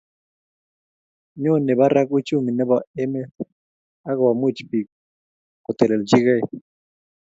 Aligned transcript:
Nyone 1.41 1.71
barak 1.79 2.09
uchumi 2.17 2.51
nebo 2.53 2.75
emet 3.01 3.29
ak 4.09 4.15
komuch 4.19 4.59
bik 4.69 4.87
kotelelchikei 5.63 6.41